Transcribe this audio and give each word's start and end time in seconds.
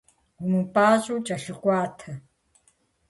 Умыпӏащӏэу 0.43 1.23
кӏэлъыкӏуатэ. 1.25 2.11